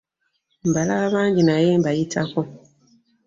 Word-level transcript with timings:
Mbalaba 0.69 1.07
bangi 1.15 1.41
naye 1.47 1.69
mbayitako. 1.79 2.41